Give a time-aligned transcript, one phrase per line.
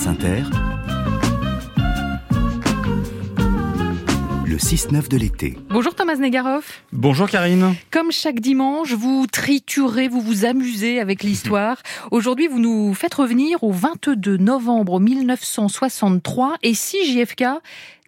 [0.00, 0.42] France Inter,
[4.46, 5.58] le 6-9 de l'été.
[5.68, 6.82] Bonjour Thomas Negaroff.
[6.90, 7.74] Bonjour Karine.
[7.90, 11.76] Comme chaque dimanche, vous triturez, vous vous amusez avec l'histoire.
[12.12, 17.44] Aujourd'hui, vous nous faites revenir au 22 novembre 1963 et si JFK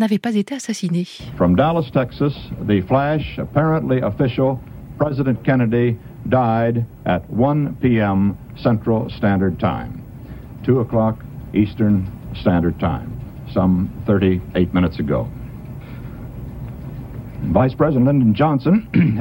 [0.00, 1.06] n'avait pas été assassiné.
[1.36, 2.32] From Dallas, Texas,
[2.66, 4.58] the flash, apparently official,
[4.98, 5.96] President Kennedy
[6.28, 8.34] died at 1 p.m.
[8.56, 10.02] Central Standard Time,
[10.64, 11.16] 2 o'clock
[11.56, 13.16] Eastern Standard Time,
[13.52, 15.28] some 38 minutes ago.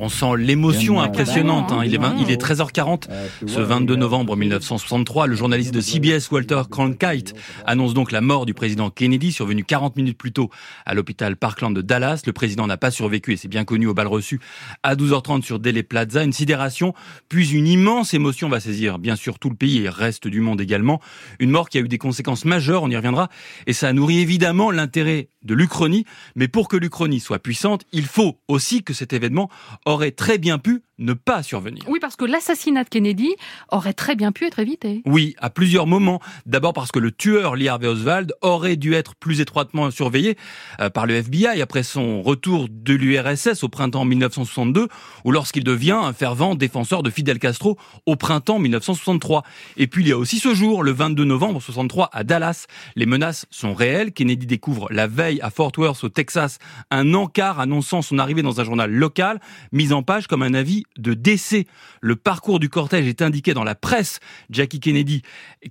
[0.00, 1.72] On sent l'émotion impressionnante.
[1.72, 1.82] Hein.
[1.84, 3.08] Il, est 20, il est 13h40.
[3.46, 7.34] Ce 22 novembre 1963, le journaliste de CBS, Walter Cronkite,
[7.66, 10.50] annonce donc la mort du président Kennedy, survenu 40 minutes plus tôt
[10.84, 12.22] à l'hôpital Parkland de Dallas.
[12.26, 14.40] Le président n'a pas survécu et c'est bien connu au bal reçu
[14.82, 16.22] à 12h30 sur Dele Plaza.
[16.22, 16.94] Une sidération,
[17.28, 20.40] puis une immense émotion va saisir bien sûr tout le pays et le reste du
[20.40, 21.00] monde également.
[21.40, 23.28] Une mort qui a eu des conséquences majeures, on y reviendra,
[23.66, 26.04] et ça a nourri évidemment l'intérêt de l'Uchronie.
[26.34, 29.50] Mais pour que l'Uchronie soit puissante, il faut aussi que cet événement
[29.84, 31.82] aurait très bien pu ne pas survenir.
[31.88, 33.34] Oui, parce que l'assassinat de Kennedy
[33.70, 35.02] aurait très bien pu être évité.
[35.04, 36.20] Oui, à plusieurs moments.
[36.46, 40.36] D'abord parce que le tueur Lee Harvey Oswald aurait dû être plus étroitement surveillé
[40.80, 44.88] euh, par le FBI après son retour de l'URSS au printemps 1962
[45.24, 49.42] ou lorsqu'il devient un fervent défenseur de Fidel Castro au printemps 1963.
[49.76, 52.66] Et puis il y a aussi ce jour, le 22 novembre 63 à Dallas.
[52.94, 54.12] Les menaces sont réelles.
[54.12, 56.58] Kennedy découvre la veille à Fort Worth au Texas
[56.90, 59.40] un encart annonçant son arrivée dans un journal local,
[59.72, 61.66] mis en page comme un avis de décès.
[62.00, 64.20] Le parcours du cortège est indiqué dans la presse.
[64.50, 65.22] Jackie Kennedy,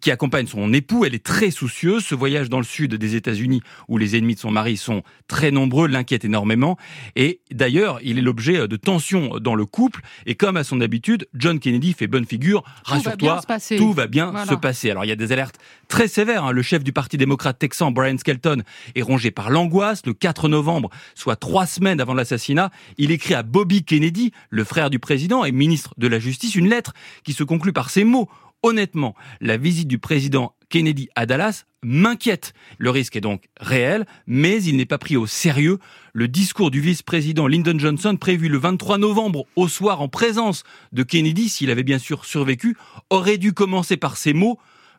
[0.01, 2.05] qui accompagne son époux, elle est très soucieuse.
[2.05, 5.51] Ce voyage dans le sud des États-Unis, où les ennemis de son mari sont très
[5.51, 6.77] nombreux, l'inquiète énormément.
[7.15, 10.01] Et d'ailleurs, il est l'objet de tensions dans le couple.
[10.25, 12.63] Et comme à son habitude, John Kennedy fait bonne figure.
[12.83, 13.41] Rassure-toi,
[13.77, 14.91] tout va bien se passer.
[14.91, 16.45] Alors il y a des alertes très sévères.
[16.45, 16.51] Hein.
[16.51, 18.63] Le chef du Parti démocrate texan, Brian Skelton,
[18.95, 20.05] est rongé par l'angoisse.
[20.05, 24.89] Le 4 novembre, soit trois semaines avant l'assassinat, il écrit à Bobby Kennedy, le frère
[24.89, 26.93] du président et ministre de la Justice, une lettre
[27.23, 28.27] qui se conclut par ces mots.
[28.63, 32.53] Honnêtement, la visite du président Kennedy à Dallas m'inquiète.
[32.79, 35.77] Le risque est donc réel, mais il n'est pas pris au sérieux.
[36.13, 41.03] Le discours du vice-président Lyndon Johnson, prévu le 23 novembre au soir en présence de
[41.03, 42.75] Kennedy, s'il avait bien sûr survécu,
[43.11, 44.57] aurait dû commencer par ces mots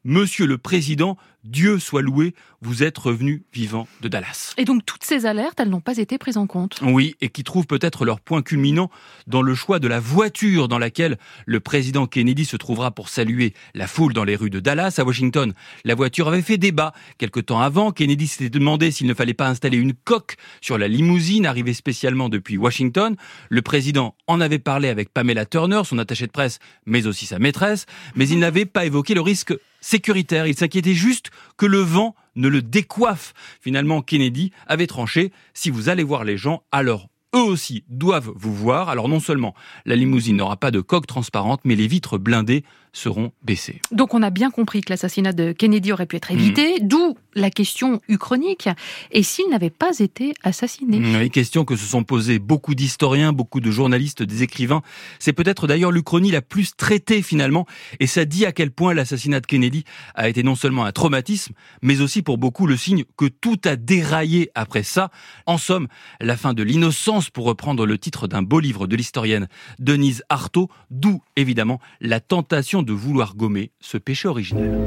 [0.08, 4.54] Monsieur le Président, Dieu soit loué, vous êtes revenu vivant de Dallas.
[4.56, 6.78] Et donc toutes ces alertes, elles n'ont pas été prises en compte.
[6.80, 8.88] Oui, et qui trouvent peut-être leur point culminant
[9.26, 13.52] dans le choix de la voiture dans laquelle le président Kennedy se trouvera pour saluer
[13.74, 15.52] la foule dans les rues de Dallas à Washington.
[15.84, 16.92] La voiture avait fait débat.
[17.18, 20.86] Quelque temps avant, Kennedy s'était demandé s'il ne fallait pas installer une coque sur la
[20.86, 23.16] limousine arrivée spécialement depuis Washington.
[23.48, 27.40] Le président en avait parlé avec Pamela Turner, son attachée de presse, mais aussi sa
[27.40, 30.46] maîtresse, mais il n'avait pas évoqué le risque sécuritaire.
[30.46, 33.34] Il s'inquiétait juste que le vent ne le décoiffe.
[33.60, 38.54] Finalement, Kennedy avait tranché, si vous allez voir les gens, alors eux aussi doivent vous
[38.54, 38.88] voir.
[38.88, 39.54] Alors non seulement
[39.84, 42.64] la limousine n'aura pas de coque transparente, mais les vitres blindées
[42.96, 43.80] seront baissées.
[43.92, 46.88] Donc on a bien compris que l'assassinat de Kennedy aurait pu être évité, mmh.
[46.88, 48.70] d'où la question uchronique.
[49.12, 53.60] Et s'il n'avait pas été assassiné Oui, question que se sont posées beaucoup d'historiens, beaucoup
[53.60, 54.80] de journalistes, des écrivains.
[55.18, 57.66] C'est peut-être d'ailleurs l'Uchronie la plus traitée finalement,
[58.00, 61.52] et ça dit à quel point l'assassinat de Kennedy a été non seulement un traumatisme,
[61.82, 65.10] mais aussi pour beaucoup le signe que tout a déraillé après ça.
[65.44, 65.86] En somme,
[66.20, 69.48] la fin de l'innocence, pour reprendre le titre d'un beau livre de l'historienne
[69.78, 74.78] Denise Artaud, d'où évidemment la tentation de vouloir gommer ce péché originel.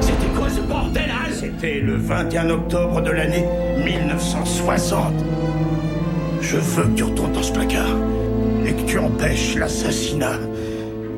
[0.00, 3.46] C'était quoi ce bordel hein C'était le 21 octobre de l'année
[3.82, 5.14] 1960.
[6.42, 7.96] Je veux que tu retournes dans ce placard
[8.66, 10.38] et que tu empêches l'assassinat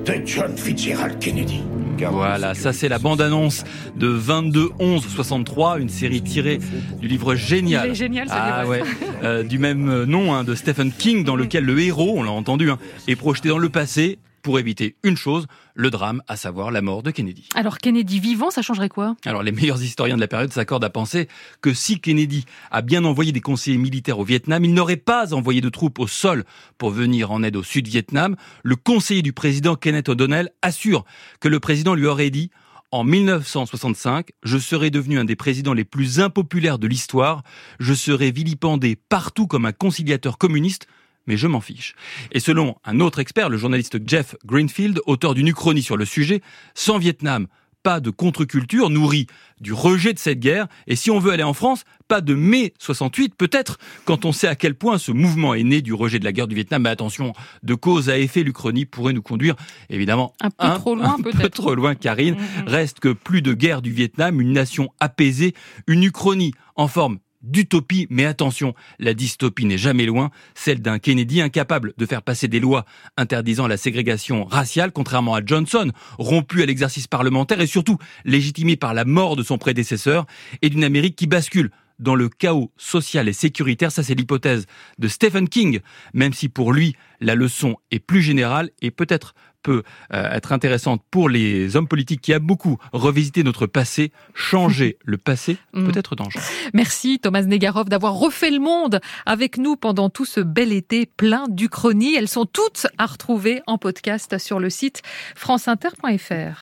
[0.04, 1.62] de John Fitzgerald Kennedy.
[2.04, 3.64] Voilà, ça c'est la bande-annonce
[3.96, 6.58] de 22 11 63, une série tirée
[7.00, 7.94] du livre génial.
[7.94, 8.82] génial ah, ouais,
[9.22, 12.70] euh, du même nom hein, de Stephen King, dans lequel le héros, on l'a entendu,
[12.70, 16.80] hein, est projeté dans le passé pour éviter une chose, le drame, à savoir la
[16.80, 17.48] mort de Kennedy.
[17.56, 19.16] Alors Kennedy vivant, ça changerait quoi?
[19.24, 21.26] Alors les meilleurs historiens de la période s'accordent à penser
[21.62, 25.60] que si Kennedy a bien envoyé des conseillers militaires au Vietnam, il n'aurait pas envoyé
[25.60, 26.44] de troupes au sol
[26.78, 28.36] pour venir en aide au Sud-Vietnam.
[28.62, 31.04] Le conseiller du président Kenneth O'Donnell assure
[31.40, 32.52] que le président lui aurait dit
[32.92, 37.42] en 1965, je serai devenu un des présidents les plus impopulaires de l'histoire.
[37.80, 40.86] Je serai vilipendé partout comme un conciliateur communiste
[41.26, 41.94] mais je m'en fiche.
[42.32, 46.42] Et selon un autre expert, le journaliste Jeff Greenfield, auteur d'une uchronie sur le sujet,
[46.74, 47.46] sans Vietnam,
[47.86, 49.28] pas de contre-culture nourrie
[49.60, 50.66] du rejet de cette guerre.
[50.88, 54.48] Et si on veut aller en France, pas de mai 68 peut-être, quand on sait
[54.48, 56.82] à quel point ce mouvement est né du rejet de la guerre du Vietnam.
[56.82, 57.32] Mais attention,
[57.62, 59.54] de cause à effet, l'Uchronie pourrait nous conduire
[59.88, 61.14] évidemment un peu trop loin.
[61.16, 62.34] Un peu trop loin, Karine.
[62.34, 62.66] Mm, mm.
[62.66, 65.54] Reste que plus de guerre du Vietnam, une nation apaisée,
[65.86, 71.40] une Uchronie en forme d'utopie, mais attention, la dystopie n'est jamais loin, celle d'un Kennedy
[71.40, 72.84] incapable de faire passer des lois
[73.16, 78.94] interdisant la ségrégation raciale, contrairement à Johnson, rompu à l'exercice parlementaire et surtout légitimé par
[78.94, 80.26] la mort de son prédécesseur,
[80.62, 83.92] et d'une Amérique qui bascule dans le chaos social et sécuritaire.
[83.92, 84.66] Ça, c'est l'hypothèse
[84.98, 85.80] de Stephen King,
[86.14, 89.34] même si pour lui, la leçon est plus générale et peut-être
[89.66, 89.82] peut
[90.14, 94.12] euh, être intéressante pour les hommes politiques qui aiment beaucoup revisiter notre passé.
[94.32, 95.88] Changer le passé mm.
[95.88, 96.42] peut être dangereux.
[96.72, 101.46] Merci Thomas Negarov d'avoir refait le monde avec nous pendant tout ce bel été plein
[101.48, 102.14] d'Uchronie.
[102.14, 105.02] Elles sont toutes à retrouver en podcast sur le site
[105.34, 106.54] franceinter.fr.